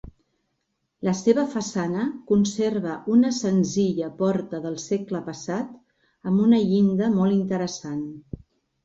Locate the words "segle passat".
4.85-5.77